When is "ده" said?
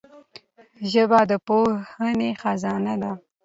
3.01-3.11